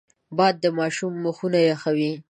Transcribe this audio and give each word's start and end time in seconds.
باد 0.37 0.55
د 0.63 0.65
ماشومانو 0.79 1.21
مخونه 1.25 1.59
یخوي 1.69 2.11